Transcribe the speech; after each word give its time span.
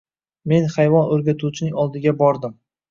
Men 0.53 0.65
hayvon 0.77 1.13
oʻrgatuvchining 1.19 1.81
oldiga 1.87 2.17
bordim. 2.25 2.63